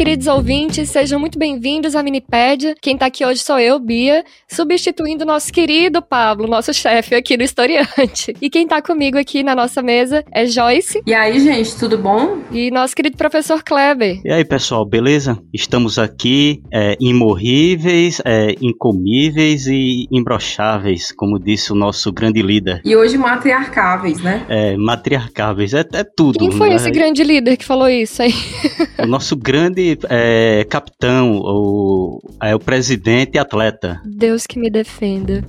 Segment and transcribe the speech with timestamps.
[0.00, 2.74] Queridos ouvintes, sejam muito bem-vindos à Minipédia.
[2.80, 7.36] Quem tá aqui hoje sou eu, Bia, substituindo o nosso querido Pablo, nosso chefe aqui
[7.36, 8.34] do Historiante.
[8.40, 11.02] E quem tá comigo aqui na nossa mesa é Joyce.
[11.06, 12.38] E aí, gente, tudo bom?
[12.50, 14.22] E nosso querido professor Kleber.
[14.24, 15.38] E aí, pessoal, beleza?
[15.52, 22.80] Estamos aqui é, imorríveis, é, incomíveis e imbrocháveis, como disse o nosso grande líder.
[22.86, 24.46] E hoje matriarcáveis, né?
[24.48, 26.38] É, matriarcáveis, é, é tudo.
[26.38, 26.76] Quem foi né?
[26.76, 28.32] esse grande líder que falou isso aí?
[28.98, 34.00] O nosso grande é, capitão, o, é o presidente e atleta.
[34.04, 35.44] Deus que me defenda.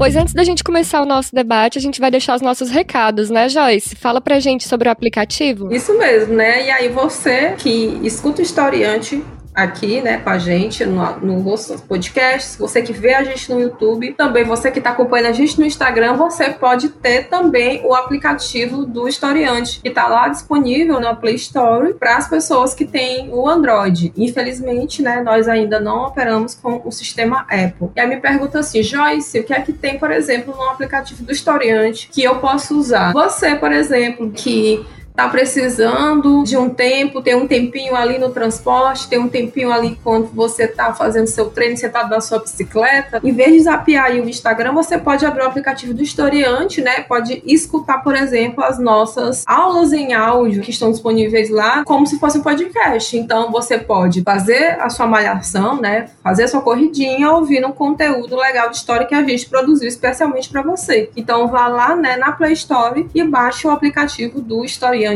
[0.00, 3.28] Pois antes da gente começar o nosso debate, a gente vai deixar os nossos recados,
[3.28, 3.94] né, Joyce?
[3.94, 5.70] Fala pra gente sobre o aplicativo.
[5.70, 6.66] Isso mesmo, né?
[6.66, 9.22] E aí você que escuta o historiante
[9.54, 13.60] aqui, né, com a gente no, no nossos podcasts, você que vê a gente no
[13.60, 17.94] YouTube, também você que está acompanhando a gente no Instagram, você pode ter também o
[17.94, 23.30] aplicativo do Historiante, que está lá disponível na Play Store para as pessoas que têm
[23.32, 24.12] o Android.
[24.16, 27.90] Infelizmente, né, nós ainda não operamos com o sistema Apple.
[27.94, 31.22] E aí me pergunta assim, Joyce, o que é que tem, por exemplo, no aplicativo
[31.22, 33.12] do Historiante que eu posso usar?
[33.12, 39.08] Você, por exemplo, que tá precisando de um tempo, tem um tempinho ali no transporte,
[39.08, 43.20] tem um tempinho ali quando você tá fazendo seu treino, você tá na sua bicicleta,
[43.22, 47.00] em vez de zapear o Instagram, você pode abrir o aplicativo do historiante, né?
[47.02, 52.18] Pode escutar, por exemplo, as nossas aulas em áudio que estão disponíveis lá, como se
[52.18, 53.16] fosse um podcast.
[53.16, 56.10] Então você pode fazer a sua malhação, né?
[56.22, 60.48] Fazer a sua corridinha ouvindo um conteúdo legal de história que a gente produziu especialmente
[60.48, 61.10] para você.
[61.16, 65.09] Então vá lá, né, na Play Store e baixe o aplicativo do historiante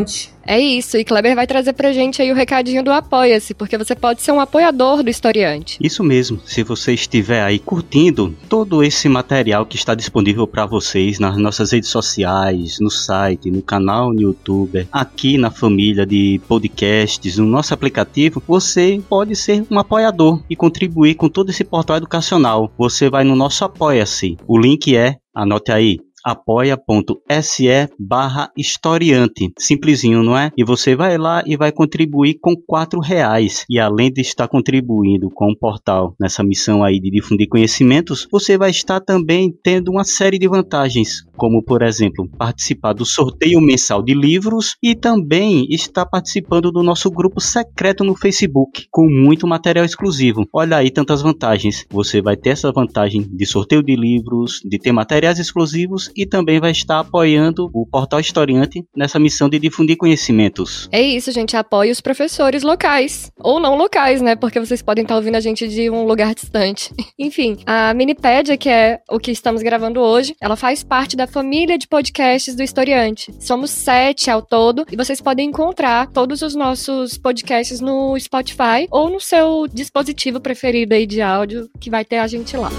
[0.46, 3.94] É isso, e Kleber vai trazer pra gente aí o recadinho do Apoia-se, porque você
[3.94, 5.78] pode ser um apoiador do historiante.
[5.80, 11.18] Isso mesmo, se você estiver aí curtindo todo esse material que está disponível para vocês
[11.18, 17.38] nas nossas redes sociais, no site, no canal no YouTube, aqui na família de podcasts,
[17.38, 22.70] no nosso aplicativo, você pode ser um apoiador e contribuir com todo esse portal educacional.
[22.76, 24.36] Você vai no nosso Apoia-se.
[24.46, 29.52] O link é, anote aí, apoia.se barra historiante.
[29.58, 30.50] Simplesinho, não é?
[30.56, 33.64] E você vai lá e vai contribuir com quatro reais.
[33.68, 38.56] E além de estar contribuindo com o portal nessa missão aí de difundir conhecimentos, você
[38.56, 44.02] vai estar também tendo uma série de vantagens, como por exemplo, participar do sorteio mensal
[44.02, 49.84] de livros e também estar participando do nosso grupo secreto no Facebook, com muito material
[49.84, 50.48] exclusivo.
[50.52, 51.84] Olha aí tantas vantagens.
[51.90, 56.60] Você vai ter essa vantagem de sorteio de livros, de ter materiais exclusivos e também
[56.60, 60.88] vai estar apoiando o Portal Historiante nessa missão de difundir conhecimentos.
[60.90, 61.56] É isso, gente.
[61.56, 63.32] Apoie os professores locais.
[63.38, 64.36] Ou não locais, né?
[64.36, 66.92] Porque vocês podem estar ouvindo a gente de um lugar distante.
[67.18, 71.78] Enfim, a Minipédia, que é o que estamos gravando hoje, ela faz parte da família
[71.78, 73.34] de podcasts do Historiante.
[73.40, 79.10] Somos sete ao todo e vocês podem encontrar todos os nossos podcasts no Spotify ou
[79.10, 82.70] no seu dispositivo preferido aí de áudio, que vai ter a gente lá.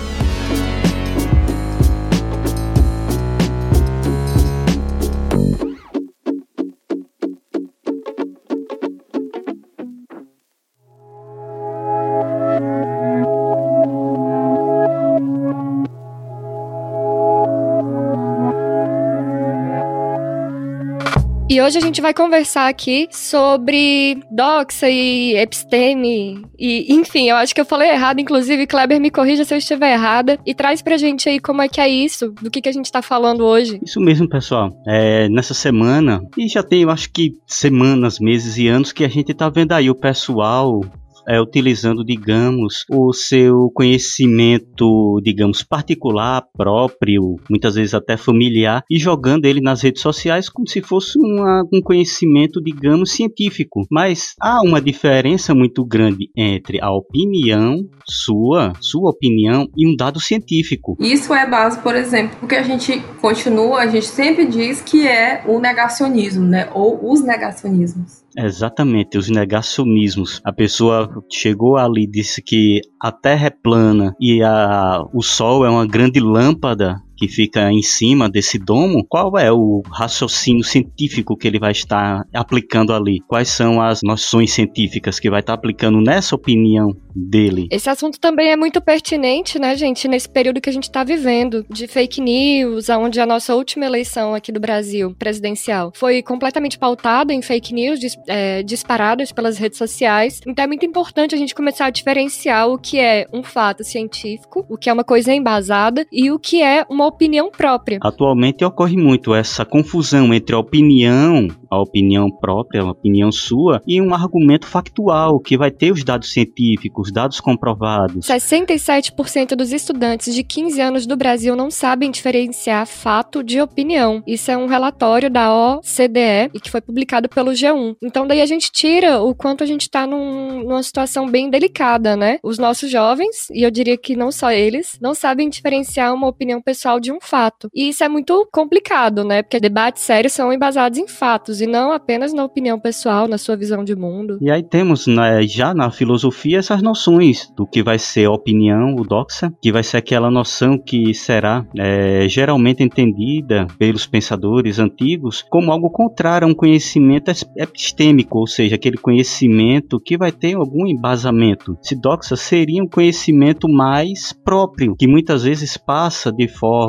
[21.55, 27.55] E hoje a gente vai conversar aqui sobre doxa e episteme e, enfim, eu acho
[27.55, 30.97] que eu falei errado, inclusive, Kleber me corrija se eu estiver errada e traz pra
[30.97, 33.79] gente aí como é que é isso, do que, que a gente tá falando hoje.
[33.81, 34.69] Isso mesmo, pessoal.
[34.85, 39.09] É, nessa semana, e já tem, eu acho que semanas, meses e anos que a
[39.09, 40.81] gente tá vendo aí o pessoal
[41.27, 49.45] é, utilizando, digamos, o seu conhecimento, digamos, particular, próprio, muitas vezes até familiar, e jogando
[49.45, 53.85] ele nas redes sociais como se fosse uma, um conhecimento, digamos, científico.
[53.91, 60.19] Mas há uma diferença muito grande entre a opinião sua, sua opinião, e um dado
[60.19, 60.95] científico.
[60.99, 65.43] Isso é base, por exemplo, porque a gente continua, a gente sempre diz que é
[65.47, 66.69] o negacionismo, né?
[66.73, 68.24] Ou os negacionismos.
[68.37, 70.41] Exatamente, os negacionismos.
[70.43, 75.65] A pessoa chegou ali e disse que a Terra é plana e a, o Sol
[75.65, 81.37] é uma grande lâmpada que fica em cima desse domo, qual é o raciocínio científico
[81.37, 83.19] que ele vai estar aplicando ali?
[83.27, 87.67] Quais são as noções científicas que vai estar aplicando nessa opinião dele?
[87.71, 91.65] Esse assunto também é muito pertinente, né, gente, nesse período que a gente está vivendo
[91.69, 97.33] de fake news, onde a nossa última eleição aqui do Brasil, presidencial, foi completamente pautada
[97.33, 100.41] em fake news dis, é, disparadas pelas redes sociais.
[100.45, 104.65] Então é muito importante a gente começar a diferenciar o que é um fato científico,
[104.69, 107.99] o que é uma coisa embasada e o que é uma opinião própria.
[108.01, 114.01] Atualmente ocorre muito essa confusão entre a opinião, a opinião própria, a opinião sua, e
[114.01, 118.25] um argumento factual que vai ter os dados científicos, dados comprovados.
[118.25, 124.23] 67% dos estudantes de 15 anos do Brasil não sabem diferenciar fato de opinião.
[124.25, 127.95] Isso é um relatório da OCDE e que foi publicado pelo G1.
[128.01, 132.15] Então daí a gente tira o quanto a gente está num, numa situação bem delicada,
[132.15, 132.39] né?
[132.43, 136.61] Os nossos jovens, e eu diria que não só eles, não sabem diferenciar uma opinião
[136.61, 137.69] pessoal de um fato.
[137.73, 139.41] E isso é muito complicado, né?
[139.41, 143.55] Porque debates sérios são embasados em fatos e não apenas na opinião pessoal, na sua
[143.55, 144.37] visão de mundo.
[144.41, 149.03] E aí temos né, já na filosofia essas noções do que vai ser opinião, o
[149.03, 155.71] doxa, que vai ser aquela noção que será é, geralmente entendida pelos pensadores antigos como
[155.71, 161.77] algo contrário a um conhecimento epistêmico, ou seja, aquele conhecimento que vai ter algum embasamento.
[161.81, 166.84] Se doxa seria um conhecimento mais próprio, que muitas vezes passa de forma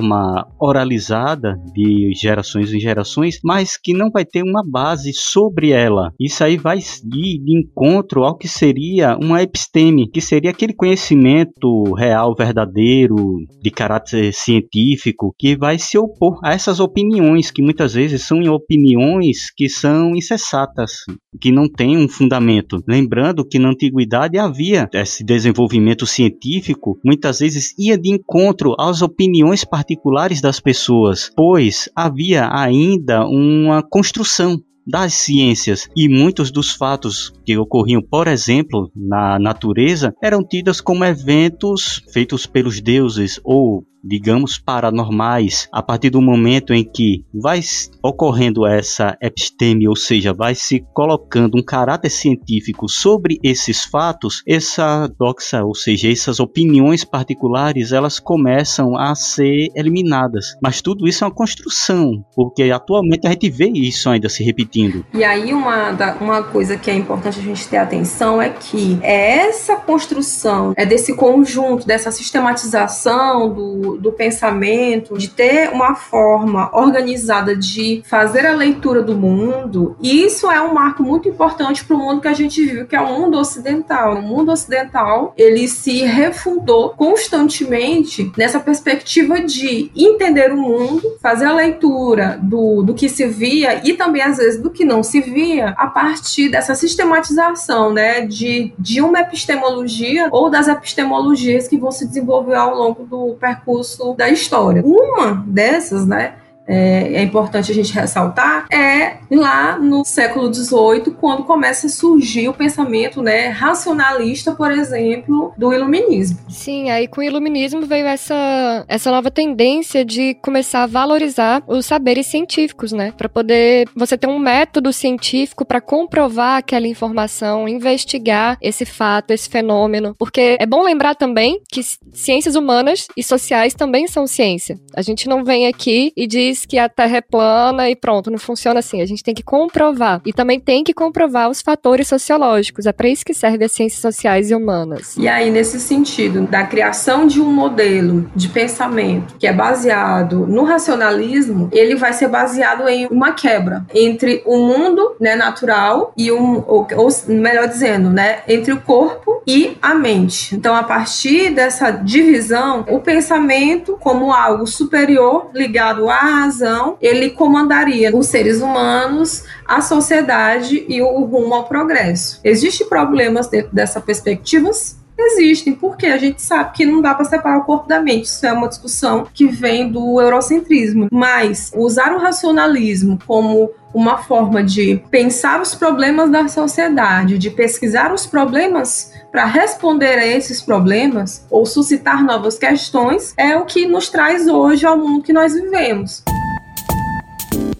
[0.58, 6.12] oralizada, de gerações em gerações, mas que não vai ter uma base sobre ela.
[6.18, 11.92] Isso aí vai ir de encontro ao que seria uma episteme, que seria aquele conhecimento
[11.94, 13.16] real, verdadeiro,
[13.62, 19.50] de caráter científico, que vai se opor a essas opiniões, que muitas vezes são opiniões
[19.56, 20.92] que são insensatas,
[21.40, 22.82] que não têm um fundamento.
[22.86, 29.64] Lembrando que na antiguidade havia esse desenvolvimento científico, muitas vezes ia de encontro às opiniões
[29.64, 37.58] particulares das pessoas, pois havia ainda uma construção das ciências e muitos dos fatos que
[37.58, 45.68] ocorriam, por exemplo, na natureza, eram tidos como eventos feitos pelos deuses ou digamos, paranormais,
[45.72, 47.60] a partir do momento em que vai
[48.02, 55.08] ocorrendo essa episteme, ou seja, vai se colocando um caráter científico sobre esses fatos, essa
[55.18, 60.56] doxa, ou seja, essas opiniões particulares, elas começam a ser eliminadas.
[60.62, 65.04] Mas tudo isso é uma construção, porque atualmente a gente vê isso ainda se repetindo.
[65.12, 69.48] E aí uma, uma coisa que é importante a gente ter atenção é que é
[69.48, 77.54] essa construção, é desse conjunto, dessa sistematização do, do, pensamento, de ter uma forma organizada
[77.56, 82.20] de fazer a leitura do mundo, isso é um marco muito importante para o mundo
[82.20, 84.16] que a gente vive, que é o mundo ocidental.
[84.16, 91.54] O mundo ocidental, ele se refundou constantemente nessa perspectiva de entender o mundo, fazer a
[91.54, 95.70] leitura do, do que se via e também, às vezes, do que não se via,
[95.76, 102.06] a partir dessa sistematização, né, de, de uma epistemologia ou das epistemologias que vão se
[102.06, 104.82] desenvolver ao longo do percurso curso da história.
[104.84, 106.34] Uma dessas, né,
[106.66, 112.48] é, é, importante a gente ressaltar, é lá no século XVIII, quando começa a surgir
[112.48, 116.38] o pensamento né, racionalista, por exemplo, do iluminismo.
[116.48, 121.86] Sim, aí com o iluminismo veio essa, essa nova tendência de começar a valorizar os
[121.86, 123.12] saberes científicos, né?
[123.16, 129.48] Para poder você ter um método científico para comprovar aquela informação, investigar esse fato, esse
[129.48, 130.14] fenômeno.
[130.18, 131.80] Porque é bom lembrar também que
[132.12, 134.78] ciências humanas e sociais também são ciência.
[134.96, 138.30] A gente não vem aqui e diz diz que a Terra é plana e pronto,
[138.30, 139.02] não funciona assim.
[139.02, 140.22] A gente tem que comprovar.
[140.24, 142.86] E também tem que comprovar os fatores sociológicos.
[142.86, 145.16] É para isso que serve as ciências sociais e humanas.
[145.16, 150.64] E aí, nesse sentido, da criação de um modelo de pensamento que é baseado no
[150.64, 156.64] racionalismo, ele vai ser baseado em uma quebra entre o mundo né, natural e um,
[156.66, 160.54] ou, ou melhor dizendo, né, entre o corpo e a mente.
[160.54, 168.16] Então, a partir dessa divisão, o pensamento como algo superior ligado à razão, ele comandaria
[168.16, 172.40] os seres humanos, a sociedade e o rumo ao progresso.
[172.42, 174.70] Existem problemas dentro dessa perspectiva?
[175.18, 178.26] Existem, porque a gente sabe que não dá para separar o corpo da mente.
[178.26, 181.08] Isso é uma discussão que vem do eurocentrismo.
[181.10, 188.12] Mas usar o racionalismo como uma forma de pensar os problemas da sociedade, de pesquisar
[188.12, 194.10] os problemas para responder a esses problemas ou suscitar novas questões, é o que nos
[194.10, 196.22] traz hoje ao mundo que nós vivemos.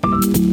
[0.07, 0.46] É,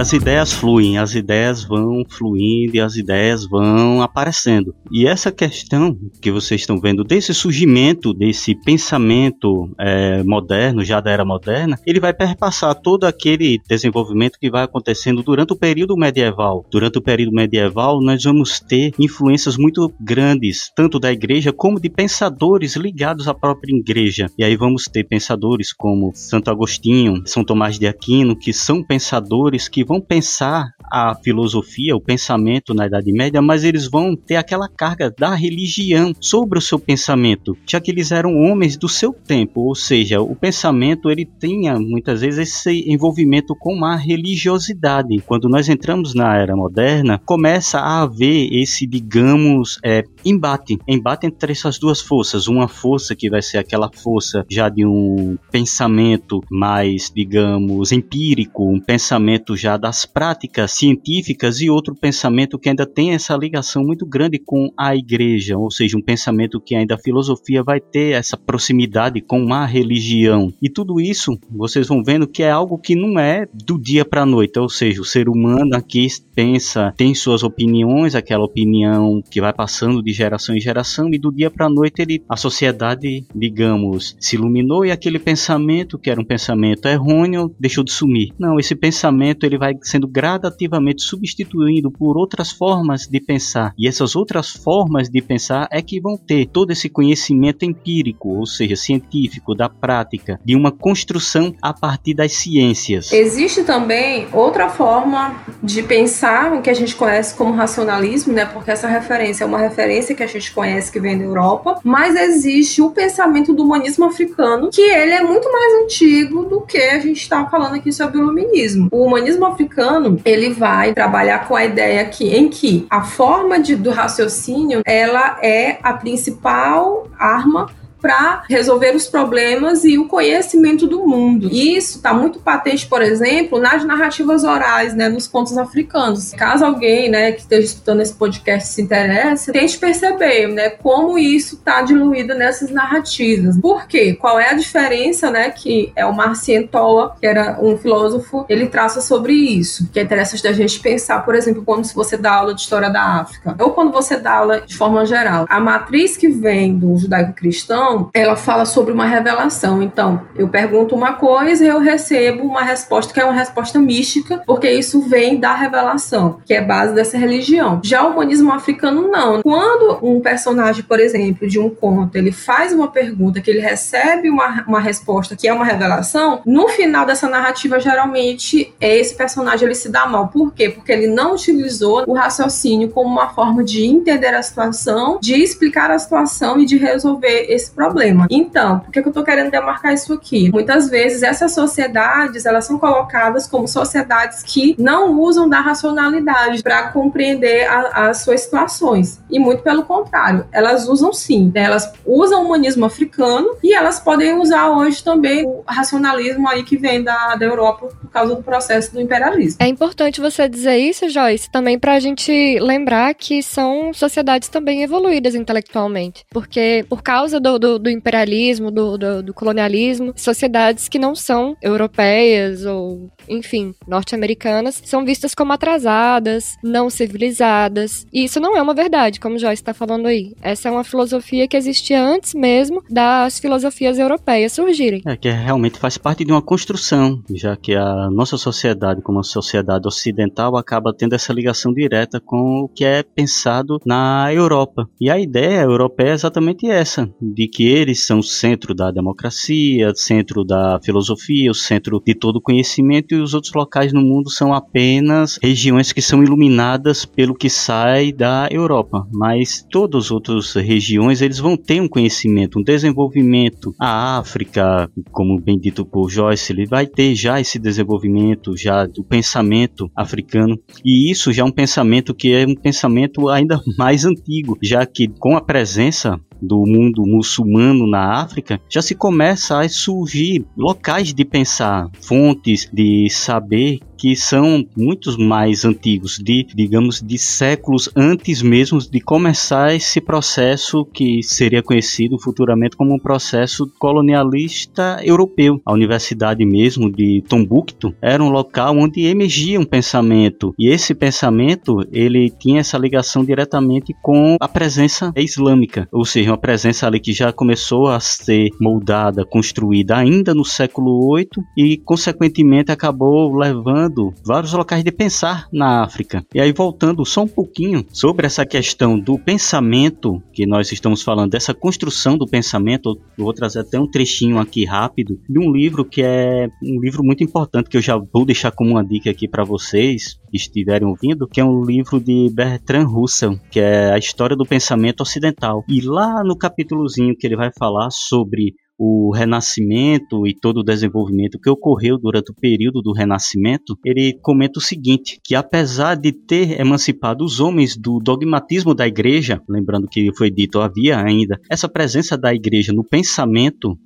[0.00, 4.74] as ideias fluem, as ideias vão fluindo e as ideias vão aparecendo.
[4.90, 11.10] E essa questão que vocês estão vendo desse surgimento, desse pensamento é, moderno, já da
[11.10, 16.64] era moderna, ele vai perpassar todo aquele desenvolvimento que vai acontecendo durante o período medieval.
[16.70, 21.90] Durante o período medieval, nós vamos ter influências muito grandes, tanto da igreja como de
[21.90, 24.30] pensadores ligados à própria igreja.
[24.38, 29.68] E aí vamos ter pensadores como Santo Agostinho, São Tomás de Aquino, que são pensadores
[29.68, 34.68] que vão pensar a filosofia, o pensamento na Idade Média, mas eles vão ter aquela
[34.68, 39.62] carga da religião sobre o seu pensamento, já que eles eram homens do seu tempo,
[39.62, 45.20] ou seja, o pensamento ele tinha muitas vezes esse envolvimento com a religiosidade.
[45.26, 51.52] Quando nós entramos na era moderna, começa a haver esse, digamos, é, embate, embate entre
[51.52, 57.10] essas duas forças, uma força que vai ser aquela força já de um pensamento mais,
[57.14, 63.36] digamos, empírico, um pensamento já das práticas científicas e outro pensamento que ainda tem essa
[63.36, 67.80] ligação muito grande com a igreja, ou seja, um pensamento que ainda a filosofia vai
[67.80, 70.52] ter essa proximidade com a religião.
[70.60, 74.22] E tudo isso, vocês vão vendo que é algo que não é do dia para
[74.22, 79.40] a noite, ou seja, o ser humano aqui pensa, tem suas opiniões, aquela opinião que
[79.40, 83.24] vai passando de geração em geração e do dia para a noite ele a sociedade,
[83.34, 88.32] digamos, se iluminou e aquele pensamento que era um pensamento errôneo deixou de sumir.
[88.38, 93.74] Não, esse pensamento ele vai sendo gradativamente substituído por outras formas de pensar.
[93.78, 98.46] E essas outras formas de pensar é que vão ter todo esse conhecimento empírico, ou
[98.46, 103.12] seja, científico, da prática, de uma construção a partir das ciências.
[103.12, 108.44] Existe também outra forma de pensar o que a gente conhece como racionalismo, né?
[108.44, 112.16] Porque essa referência é uma referência que a gente conhece que vem da Europa, mas
[112.16, 116.98] existe o pensamento do humanismo africano, que ele é muito mais antigo do que a
[116.98, 118.88] gente está falando aqui sobre o iluminismo.
[118.90, 123.76] O humanismo africano, ele vai trabalhar com a ideia que, em que a forma de,
[123.76, 127.68] do raciocínio, ela é a principal arma
[128.00, 131.48] para resolver os problemas e o conhecimento do mundo.
[131.50, 136.32] E isso está muito patente, por exemplo, nas narrativas orais, né, nos contos africanos.
[136.32, 141.56] Caso alguém, né, que esteja escutando esse podcast se interesse, tente perceber, né, como isso
[141.56, 143.56] está diluído nessas narrativas.
[143.58, 144.14] Por quê?
[144.14, 148.66] Qual é a diferença, né, que é o Marcien Toa, que era um filósofo, ele
[148.66, 152.54] traça sobre isso, que é interessante da gente pensar, por exemplo, quando você dá aula
[152.54, 155.46] de história da África, ou quando você dá aula de forma geral.
[155.48, 159.82] A matriz que vem do judaico-cristão ela fala sobre uma revelação.
[159.82, 164.42] Então, eu pergunto uma coisa e eu recebo uma resposta que é uma resposta mística,
[164.46, 167.80] porque isso vem da revelação, que é base dessa religião.
[167.82, 169.42] Já o humanismo africano não.
[169.42, 174.30] Quando um personagem, por exemplo, de um conto, ele faz uma pergunta que ele recebe
[174.30, 179.74] uma, uma resposta que é uma revelação, no final dessa narrativa geralmente esse personagem ele
[179.74, 180.28] se dá mal.
[180.28, 180.68] Por quê?
[180.68, 185.90] Porque ele não utilizou o raciocínio como uma forma de entender a situação, de explicar
[185.90, 188.26] a situação e de resolver esse problema.
[188.30, 190.50] Então, por que, que eu estou querendo demarcar isso aqui?
[190.52, 196.88] Muitas vezes essas sociedades elas são colocadas como sociedades que não usam da racionalidade para
[196.88, 199.18] compreender a, as suas situações.
[199.30, 201.50] E muito pelo contrário, elas usam sim.
[201.54, 201.62] Né?
[201.62, 206.76] Elas usam o humanismo africano e elas podem usar hoje também o racionalismo aí que
[206.76, 209.56] vem da, da Europa por causa do processo do imperialismo.
[209.58, 214.82] É importante você dizer isso, Joyce, também para a gente lembrar que são sociedades também
[214.82, 216.26] evoluídas intelectualmente.
[216.30, 221.14] Porque por causa do, do do, do imperialismo, do, do, do, colonialismo, sociedades que não
[221.14, 228.06] são europeias ou, enfim, norte-americanas, são vistas como atrasadas, não civilizadas.
[228.12, 230.34] E isso não é uma verdade, como Joyce está falando aí.
[230.42, 235.02] Essa é uma filosofia que existia antes mesmo das filosofias europeias surgirem.
[235.06, 239.22] É, que realmente faz parte de uma construção, já que a nossa sociedade, como a
[239.22, 244.88] sociedade ocidental, acaba tendo essa ligação direta com o que é pensado na Europa.
[245.00, 249.92] E a ideia europeia é exatamente essa, de que eles são o centro da democracia,
[249.94, 254.52] centro da filosofia, o centro de todo o conhecimento, os outros locais no mundo são
[254.52, 259.06] apenas regiões que são iluminadas pelo que sai da Europa.
[259.12, 263.74] Mas todas as outras regiões eles vão ter um conhecimento, um desenvolvimento.
[263.78, 269.04] A África, como bem dito por Joyce, ele vai ter já esse desenvolvimento já do
[269.04, 270.58] pensamento africano.
[270.84, 275.08] E isso já é um pensamento que é um pensamento ainda mais antigo, já que
[275.08, 281.24] com a presença do mundo muçulmano na África, já se começa a surgir locais de
[281.24, 288.78] pensar, fontes de saber que são muitos mais antigos, de, digamos, de séculos antes mesmo
[288.78, 295.60] de começar esse processo que seria conhecido futuramente como um processo colonialista europeu.
[295.66, 301.86] A universidade mesmo de Tombuctu era um local onde emergia um pensamento, e esse pensamento
[301.92, 307.12] ele tinha essa ligação diretamente com a presença islâmica, ou seja, uma presença ali que
[307.12, 313.89] já começou a ser moldada, construída ainda no século 8 e consequentemente acabou levando
[314.24, 316.24] vários locais de pensar na África.
[316.34, 321.30] E aí voltando só um pouquinho sobre essa questão do pensamento que nós estamos falando,
[321.30, 325.84] dessa construção do pensamento, eu vou trazer até um trechinho aqui rápido de um livro
[325.84, 329.28] que é um livro muito importante que eu já vou deixar como uma dica aqui
[329.28, 333.98] para vocês que estiverem ouvindo, que é um livro de Bertrand Russell, que é a
[333.98, 335.64] história do pensamento ocidental.
[335.68, 341.38] E lá no capítulozinho que ele vai falar sobre o Renascimento e todo o desenvolvimento
[341.38, 346.58] que ocorreu durante o período do Renascimento, ele comenta o seguinte: que apesar de ter
[346.58, 352.16] emancipado os homens do dogmatismo da igreja, lembrando que foi dito havia ainda essa presença
[352.16, 353.78] da igreja no pensamento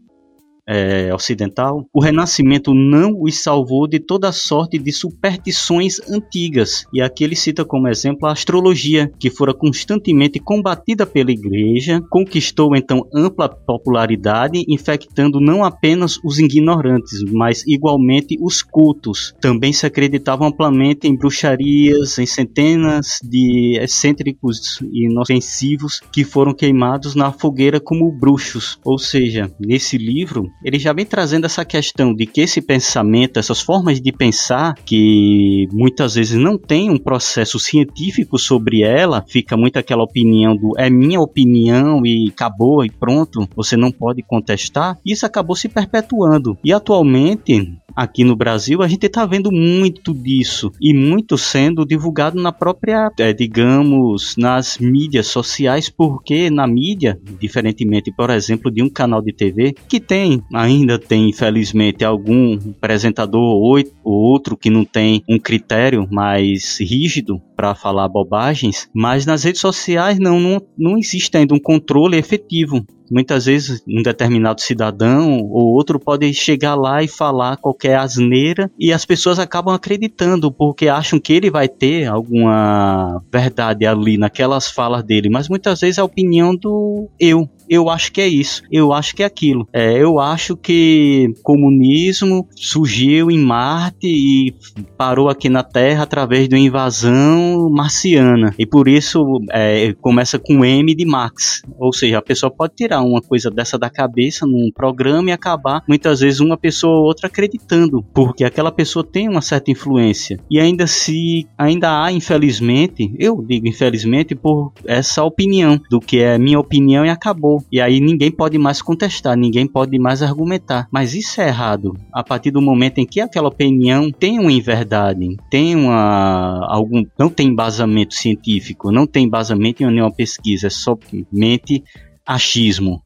[0.67, 6.87] é, ocidental, o Renascimento não os salvou de toda sorte de superstições antigas.
[6.93, 12.75] E aqui ele cita como exemplo a astrologia, que fora constantemente combatida pela Igreja, conquistou
[12.75, 19.35] então ampla popularidade, infectando não apenas os ignorantes, mas igualmente os cultos.
[19.41, 27.15] Também se acreditava amplamente em bruxarias, em centenas de excêntricos e inofensivos que foram queimados
[27.15, 28.79] na fogueira como bruxos.
[28.85, 33.61] Ou seja, nesse livro ele já vem trazendo essa questão de que esse pensamento, essas
[33.61, 39.79] formas de pensar, que muitas vezes não tem um processo científico sobre ela, fica muito
[39.79, 45.27] aquela opinião do é minha opinião e acabou e pronto, você não pode contestar, isso
[45.27, 46.59] acabou se perpetuando.
[46.65, 50.71] E atualmente, aqui no Brasil, a gente está vendo muito disso.
[50.81, 58.13] E muito sendo divulgado na própria, é, digamos, nas mídias sociais, porque na mídia, diferentemente,
[58.13, 63.95] por exemplo, de um canal de TV que tem, ainda tem, infelizmente, algum apresentador ou
[64.05, 70.19] outro que não tem um critério mais rígido para falar bobagens, mas nas redes sociais
[70.19, 72.85] não, não, não existe ainda um controle efetivo.
[73.11, 78.93] Muitas vezes um determinado cidadão ou outro pode chegar lá e falar qualquer asneira e
[78.93, 85.05] as pessoas acabam acreditando porque acham que ele vai ter alguma verdade ali naquelas falas
[85.05, 88.93] dele, mas muitas vezes é a opinião do eu, eu acho que é isso, eu
[88.93, 89.69] acho que é aquilo.
[89.73, 94.55] É, eu acho que comunismo surgiu em Marte e
[94.97, 98.55] parou aqui na Terra através de uma invasão marciana.
[98.59, 101.63] E por isso é, começa com M de Max.
[101.79, 105.83] Ou seja, a pessoa pode tirar uma coisa dessa da cabeça num programa e acabar
[105.89, 110.39] muitas vezes uma pessoa ou outra acreditando, porque aquela pessoa tem uma certa influência.
[110.51, 116.39] E ainda se ainda há, infelizmente, eu digo infelizmente por essa opinião do que é
[116.39, 120.87] minha opinião e acabou e aí ninguém pode mais contestar, ninguém pode mais argumentar.
[120.91, 121.97] Mas isso é errado.
[122.13, 127.29] A partir do momento em que aquela opinião tem uma inverdade, tem uma algum não
[127.29, 131.83] tem embasamento científico, não tem embasamento em nenhuma pesquisa, é somente
[132.27, 133.03] achismo.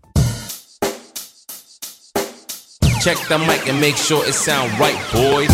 [3.02, 5.48] Check the mic and make sure it sound right, boys.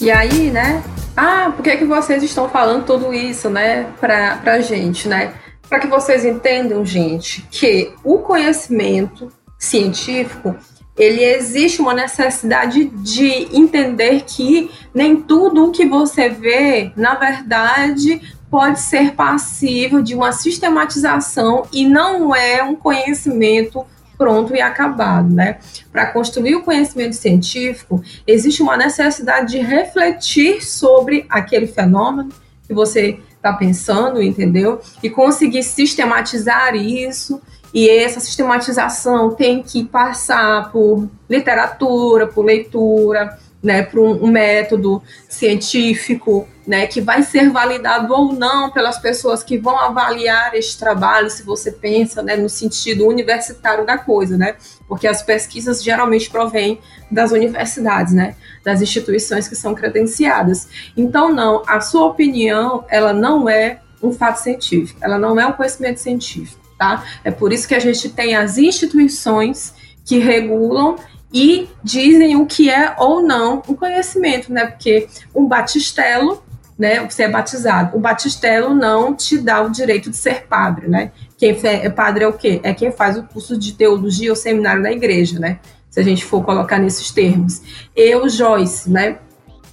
[0.00, 0.84] E aí, né,
[1.16, 5.32] ah, por que, é que vocês estão falando tudo isso, né, pra, pra gente, né?
[5.68, 10.54] Para que vocês entendam, gente, que o conhecimento científico
[10.96, 18.20] ele existe uma necessidade de entender que nem tudo o que você vê, na verdade,
[18.50, 23.84] pode ser passível de uma sistematização e não é um conhecimento
[24.16, 25.58] pronto e acabado, né?
[25.92, 32.30] Para construir o conhecimento científico, existe uma necessidade de refletir sobre aquele fenômeno
[32.66, 34.80] que você está pensando, entendeu?
[35.02, 37.40] E conseguir sistematizar isso.
[37.72, 46.48] E essa sistematização tem que passar por literatura, por leitura, né, um, um método científico,
[46.64, 51.42] né, que vai ser validado ou não pelas pessoas que vão avaliar este trabalho, se
[51.42, 54.54] você pensa, né, no sentido universitário da coisa, né,
[54.88, 60.68] porque as pesquisas geralmente provêm das universidades, né, das instituições que são credenciadas.
[60.96, 65.52] Então, não, a sua opinião, ela não é um fato científico, ela não é um
[65.52, 67.04] conhecimento científico, tá?
[67.24, 69.74] É por isso que a gente tem as instituições
[70.04, 70.96] que regulam
[71.32, 74.66] e dizem o que é ou não um conhecimento, né?
[74.66, 76.42] Porque um batistelo,
[76.78, 77.04] né?
[77.04, 77.96] Você é batizado.
[77.96, 81.10] O batistelo não te dá o direito de ser padre, né?
[81.36, 82.60] Quem é padre é o quê?
[82.62, 85.58] É quem faz o curso de teologia ou seminário na igreja, né?
[85.90, 87.62] Se a gente for colocar nesses termos.
[87.94, 89.18] Eu, Joyce, né?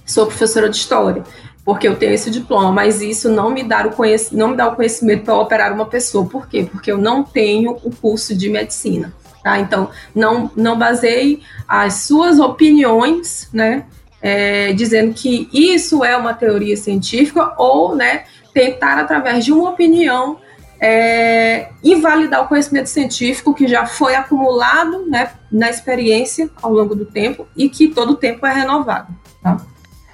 [0.04, 1.22] Sou professora de história,
[1.64, 4.68] porque eu tenho esse diploma, mas isso não me dá o, conhec não me dá
[4.68, 6.26] o conhecimento para operar uma pessoa.
[6.26, 6.68] Por quê?
[6.70, 9.14] Porque eu não tenho o curso de medicina.
[9.44, 9.60] Tá?
[9.60, 13.84] Então, não, não baseie as suas opiniões, né?
[14.22, 20.38] É, dizendo que isso é uma teoria científica ou, né, tentar através de uma opinião
[20.80, 27.04] é, invalidar o conhecimento científico que já foi acumulado, né, na experiência ao longo do
[27.04, 29.58] tempo e que todo tempo é renovado, tá?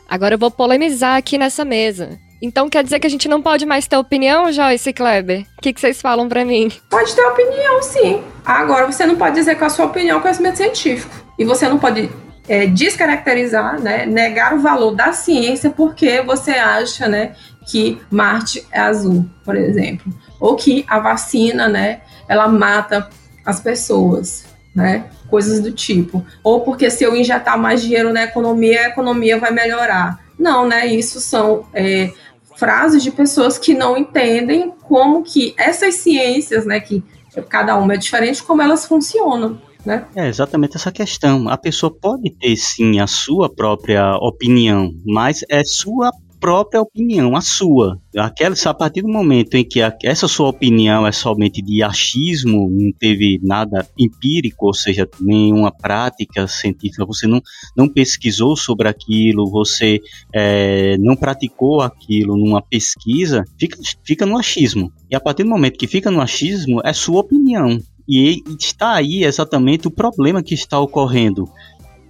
[0.09, 2.19] Agora eu vou polemizar aqui nessa mesa.
[2.43, 5.47] Então quer dizer que a gente não pode mais ter opinião, Joyce e Kleber?
[5.59, 6.71] O que, que vocês falam para mim?
[6.89, 8.23] Pode ter opinião, sim.
[8.45, 11.15] Agora você não pode dizer que a sua opinião é conhecimento científico.
[11.39, 12.11] E você não pode
[12.49, 18.81] é, descaracterizar, né, negar o valor da ciência porque você acha, né, que Marte é
[18.81, 23.09] azul, por exemplo, ou que a vacina, né, ela mata
[23.45, 28.81] as pessoas, né, coisas do tipo, ou porque se eu injetar mais dinheiro na economia,
[28.81, 30.19] a economia vai melhorar.
[30.37, 32.11] Não, né, isso são é,
[32.61, 37.03] frases de pessoas que não entendem como que essas ciências, né, que
[37.49, 39.59] cada uma é diferente, como elas funcionam.
[39.85, 40.07] Né?
[40.15, 41.49] É exatamente essa questão.
[41.49, 46.11] A pessoa pode ter sim a sua própria opinião, mas é sua
[46.41, 48.01] própria opinião, a sua.
[48.17, 52.69] Aquela, a partir do momento em que a, essa sua opinião é somente de achismo,
[52.71, 57.43] não teve nada empírico, ou seja, nenhuma prática científica, você não,
[57.77, 60.01] não pesquisou sobre aquilo, você
[60.35, 64.91] é, não praticou aquilo numa pesquisa, fica, fica no achismo.
[65.11, 67.79] E a partir do momento que fica no achismo, é sua opinião.
[68.09, 71.49] E está aí exatamente o problema que está ocorrendo.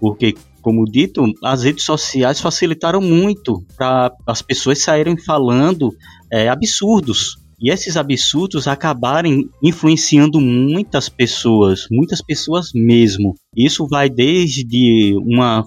[0.01, 5.94] Porque como dito, as redes sociais facilitaram muito para as pessoas saírem falando
[6.31, 7.38] é, absurdos.
[7.61, 13.35] E esses absurdos acabarem influenciando muitas pessoas, muitas pessoas mesmo.
[13.55, 15.64] Isso vai desde uma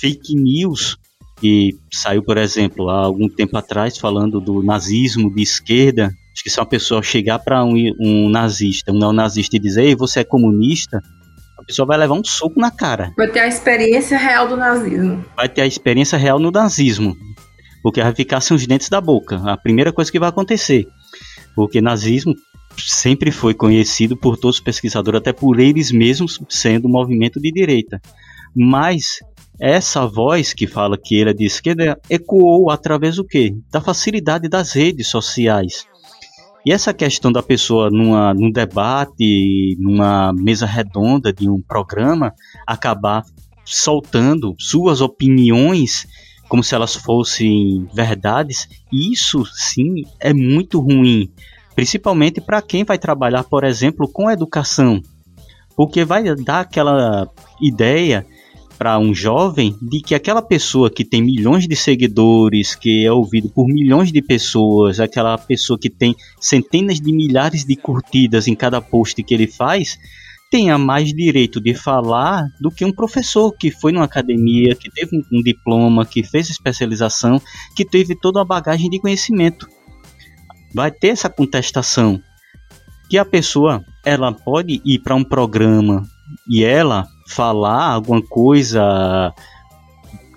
[0.00, 0.96] fake news
[1.40, 6.10] que saiu, por exemplo, há algum tempo atrás falando do nazismo de esquerda.
[6.32, 9.94] Acho que se uma pessoa chegar para um, um nazista, um neonazista e dizer, Ei,
[9.94, 11.00] você é comunista,
[11.68, 13.12] pessoa vai levar um soco na cara.
[13.16, 15.24] Vai ter a experiência real do nazismo.
[15.36, 17.14] Vai ter a experiência real no nazismo.
[17.82, 19.36] Porque vai ficar sem os dentes da boca.
[19.44, 20.88] A primeira coisa que vai acontecer.
[21.54, 22.34] Porque nazismo
[22.76, 27.52] sempre foi conhecido por todos os pesquisadores, até por eles mesmos sendo um movimento de
[27.52, 28.00] direita.
[28.56, 29.18] Mas
[29.60, 33.54] essa voz que fala que ele é de esquerda ecoou através do quê?
[33.70, 35.86] Da facilidade das redes sociais.
[36.64, 42.34] E essa questão da pessoa numa, num debate, numa mesa redonda de um programa,
[42.66, 43.24] acabar
[43.64, 46.06] soltando suas opiniões
[46.48, 51.30] como se elas fossem verdades, isso sim é muito ruim,
[51.76, 55.02] principalmente para quem vai trabalhar, por exemplo, com educação,
[55.76, 57.28] porque vai dar aquela
[57.60, 58.26] ideia
[58.78, 63.48] para um jovem de que aquela pessoa que tem milhões de seguidores, que é ouvido
[63.48, 68.80] por milhões de pessoas, aquela pessoa que tem centenas de milhares de curtidas em cada
[68.80, 69.98] post que ele faz,
[70.48, 75.20] tenha mais direito de falar do que um professor que foi numa academia, que teve
[75.30, 77.42] um, diploma, que fez especialização,
[77.74, 79.68] que teve toda a bagagem de conhecimento.
[80.72, 82.22] Vai ter essa contestação
[83.10, 86.06] que a pessoa ela pode ir para um programa
[86.48, 89.34] e ela falar alguma coisa,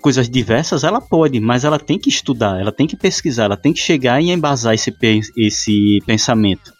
[0.01, 3.71] coisas diversas, ela pode, mas ela tem que estudar, ela tem que pesquisar, ela tem
[3.71, 4.93] que chegar e embasar esse,
[5.37, 6.73] esse pensamento.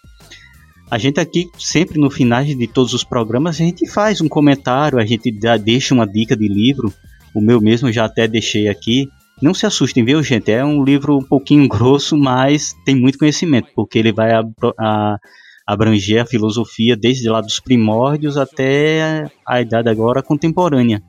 [0.92, 5.00] A gente aqui, sempre no final de todos os programas, a gente faz um comentário,
[5.00, 5.32] a gente
[5.64, 6.94] deixa uma dica de livro.
[7.34, 9.08] O meu mesmo já até deixei aqui.
[9.42, 10.52] Não se assustem, viu, gente?
[10.52, 14.44] É um livro um pouquinho grosso, mas tem muito conhecimento, porque ele vai a,
[14.78, 15.18] a
[15.66, 21.02] abranger a filosofia desde lá dos primórdios até a idade agora contemporânea.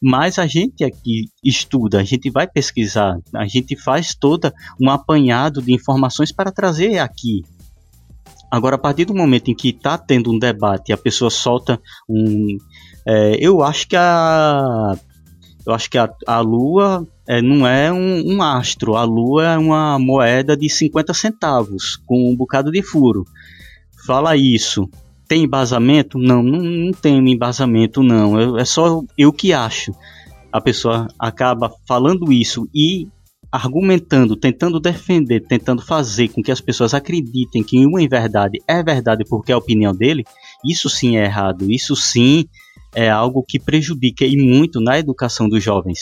[0.00, 5.62] Mas a gente aqui estuda, a gente vai pesquisar, a gente faz toda um apanhado
[5.62, 7.42] de informações para trazer aqui.
[8.50, 12.56] Agora, a partir do momento em que está tendo um debate, a pessoa solta um.
[13.06, 14.94] É, eu acho que a.
[15.66, 19.58] Eu acho que a, a Lua é, não é um, um astro, a Lua é
[19.58, 23.26] uma moeda de 50 centavos, com um bocado de furo
[24.06, 24.88] fala isso.
[25.28, 26.18] Tem embasamento?
[26.18, 28.40] Não, não, não tem embasamento, não.
[28.40, 29.92] Eu, é só eu que acho.
[30.52, 33.08] A pessoa acaba falando isso e
[33.50, 39.24] argumentando, tentando defender, tentando fazer com que as pessoas acreditem que uma verdade é verdade
[39.28, 40.24] porque é a opinião dele,
[40.64, 41.70] isso sim é errado.
[41.70, 42.46] Isso sim
[42.94, 45.98] é algo que prejudica e muito na educação dos jovens.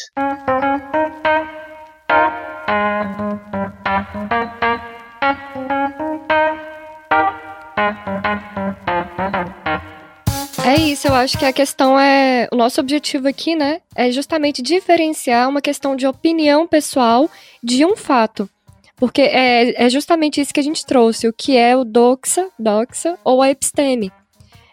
[10.94, 12.48] Isso, eu acho que a questão é.
[12.50, 13.80] O nosso objetivo aqui, né?
[13.94, 17.28] É justamente diferenciar uma questão de opinião pessoal
[17.62, 18.48] de um fato.
[18.96, 23.18] Porque é, é justamente isso que a gente trouxe, o que é o doxa, doxa
[23.24, 24.11] ou a episteme.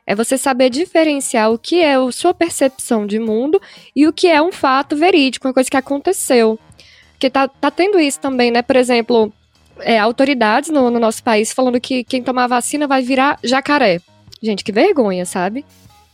[0.06, 3.60] É você saber diferenciar o que é a sua percepção de mundo
[3.96, 6.60] e o que é um fato verídico, uma coisa que aconteceu.
[7.14, 8.62] Porque tá, tá tendo isso também, né?
[8.62, 9.34] Por exemplo,
[9.80, 14.00] é, autoridades no, no nosso país falando que quem tomar vacina vai virar jacaré.
[14.42, 15.66] Gente, que vergonha, sabe?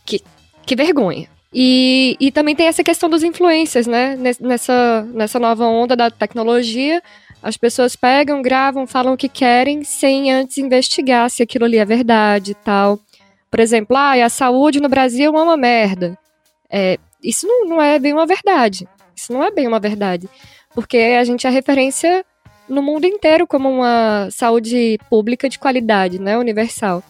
[0.08, 0.22] Que,
[0.64, 1.28] que vergonha.
[1.52, 4.16] E, e também tem essa questão dos influencers, né?
[4.40, 7.02] Nessa, nessa nova onda da tecnologia,
[7.42, 11.84] as pessoas pegam, gravam, falam o que querem, sem antes investigar se aquilo ali é
[11.84, 12.98] verdade e tal.
[13.50, 16.18] Por exemplo, ah, a saúde no Brasil é uma merda.
[16.70, 18.88] É, isso não, não é bem uma verdade.
[19.14, 20.28] Isso não é bem uma verdade.
[20.74, 22.24] Porque a gente é referência
[22.68, 26.36] no mundo inteiro como uma saúde pública de qualidade, né?
[26.36, 27.02] Universal.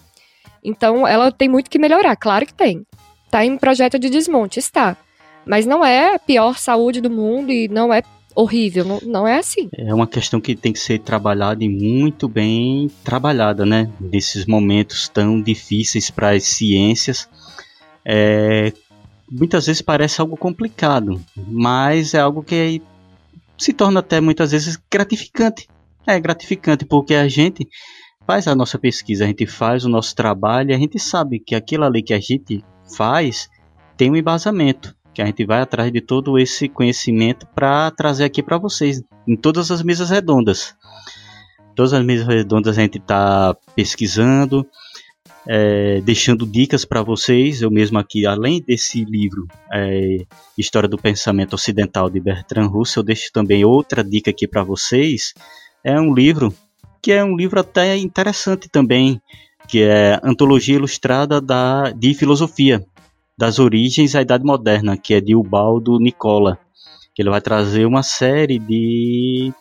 [0.63, 2.85] Então, ela tem muito que melhorar, claro que tem.
[3.29, 4.97] Está em projeto de desmonte, está.
[5.45, 8.03] Mas não é a pior saúde do mundo e não é
[8.35, 9.69] horrível, não, não é assim.
[9.77, 13.91] É uma questão que tem que ser trabalhada e muito bem trabalhada, né?
[14.01, 17.29] Nesses momentos tão difíceis para as ciências.
[18.03, 18.73] É,
[19.31, 22.81] muitas vezes parece algo complicado, mas é algo que
[23.59, 25.69] se torna até muitas vezes gratificante.
[26.07, 27.69] É gratificante porque a gente
[28.27, 31.85] faz a nossa pesquisa, a gente faz o nosso trabalho, a gente sabe que aquilo
[31.85, 32.65] ali que a gente
[32.97, 33.49] faz
[33.97, 38.43] tem um embasamento, que a gente vai atrás de todo esse conhecimento para trazer aqui
[38.43, 40.77] para vocês em todas as mesas redondas.
[41.75, 44.65] Todas as mesas redondas a gente está pesquisando,
[45.47, 47.63] é, deixando dicas para vocês.
[47.63, 50.19] Eu mesmo aqui, além desse livro é,
[50.57, 55.35] História do Pensamento Ocidental de Bertrand Russell, eu deixo também outra dica aqui para vocês.
[55.83, 56.55] É um livro
[57.03, 59.21] que é um livro até interessante também,
[59.69, 62.85] que é Antologia Ilustrada da, de Filosofia,
[63.37, 66.59] das Origens à Idade Moderna, que é de Ubaldo Nicola.
[67.17, 69.53] Ele vai trazer uma série de,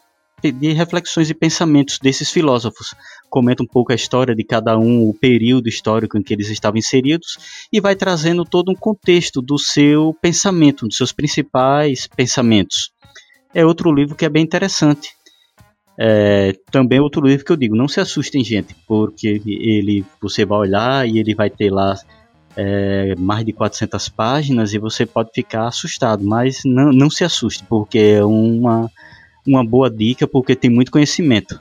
[0.42, 2.94] de reflexões e pensamentos desses filósofos.
[3.30, 6.78] Comenta um pouco a história de cada um, o período histórico em que eles estavam
[6.78, 12.92] inseridos, e vai trazendo todo um contexto do seu pensamento, dos seus principais pensamentos.
[13.54, 15.17] É outro livro que é bem interessante.
[16.00, 20.60] É, também outro livro que eu digo, não se assustem, gente, porque ele você vai
[20.60, 21.96] olhar e ele vai ter lá
[22.56, 27.64] é, mais de 400 páginas e você pode ficar assustado, mas não, não se assuste,
[27.68, 28.92] porque é uma,
[29.46, 31.60] uma boa dica, porque tem muito conhecimento.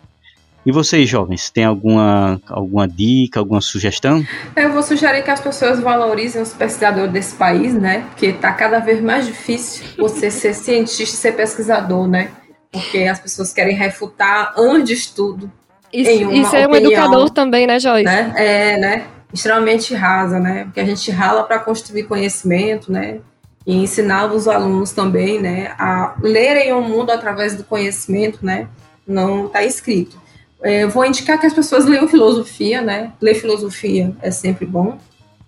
[0.66, 4.26] E vocês, jovens, tem alguma, alguma dica, alguma sugestão?
[4.56, 8.00] Eu vou sugerir que as pessoas valorizem os pesquisadores desse país, né?
[8.08, 12.32] Porque está cada vez mais difícil você ser cientista e ser pesquisador, né?
[12.80, 15.50] Porque as pessoas querem refutar anos de estudo.
[15.92, 18.04] Isso, isso é um educador também, né, Joyce?
[18.04, 18.32] Né?
[18.36, 19.06] É, né?
[19.32, 20.64] Extremamente rasa, né?
[20.64, 23.20] Porque a gente rala para construir conhecimento, né?
[23.66, 28.68] E ensinar os alunos também, né, a lerem o mundo através do conhecimento, né?
[29.06, 30.16] Não está escrito.
[30.62, 33.12] É, eu vou indicar que as pessoas leiam filosofia, né?
[33.20, 34.98] Ler filosofia é sempre bom,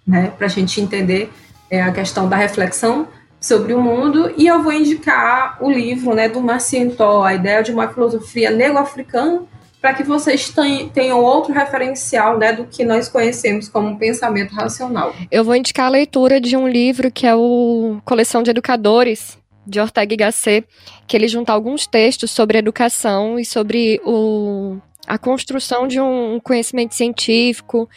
[0.07, 0.33] né?
[0.37, 1.31] Para a gente entender
[1.71, 3.07] é, a questão da reflexão
[3.41, 7.73] sobre o mundo e eu vou indicar o livro né, do Marcientó, A Ideia de
[7.73, 9.43] uma Filosofia Negro-Africana,
[9.81, 10.53] para que vocês
[10.93, 15.15] tenham outro referencial né, do que nós conhecemos como pensamento racional.
[15.31, 19.79] Eu vou indicar a leitura de um livro que é o Coleção de Educadores, de
[19.79, 20.67] Ortega y Gasset,
[21.07, 26.95] que ele junta alguns textos sobre educação e sobre o, a construção de um conhecimento
[26.95, 27.89] científico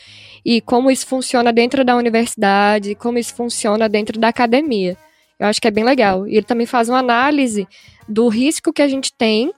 [0.45, 4.97] e como isso funciona dentro da universidade, como isso funciona dentro da academia.
[5.41, 6.27] Eu acho que é bem legal.
[6.27, 7.67] E ele também faz uma análise
[8.07, 9.51] do risco que a gente tem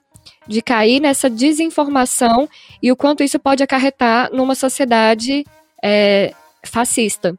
[0.48, 2.48] de cair nessa desinformação
[2.82, 5.44] e o quanto isso pode acarretar numa sociedade
[5.82, 6.32] é,
[6.64, 7.36] fascista,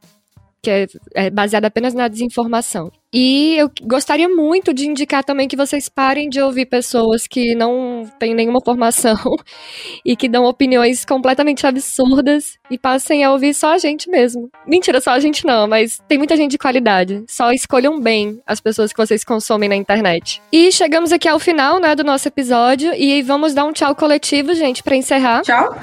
[0.62, 2.92] que é, é baseada apenas na desinformação.
[3.18, 8.04] E eu gostaria muito de indicar também que vocês parem de ouvir pessoas que não
[8.20, 9.16] têm nenhuma formação
[10.04, 14.50] e que dão opiniões completamente absurdas e passem a ouvir só a gente mesmo.
[14.68, 17.24] Mentira, só a gente não, mas tem muita gente de qualidade.
[17.30, 20.42] Só escolham bem as pessoas que vocês consomem na internet.
[20.52, 24.54] E chegamos aqui ao final, né, do nosso episódio e vamos dar um tchau coletivo,
[24.54, 25.42] gente, para encerrar.
[25.42, 25.74] Tchau.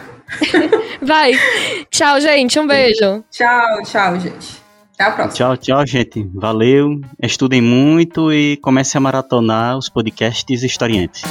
[1.01, 1.33] Vai.
[1.90, 2.61] Tchau, gente.
[2.61, 3.25] Um beijo.
[3.31, 4.62] Tchau, tchau, gente.
[5.03, 5.35] Até a próxima.
[5.35, 6.31] Tchau, tchau, gente.
[6.33, 7.01] Valeu.
[7.21, 11.23] Estudem muito e comecem a maratonar os podcasts historiantes.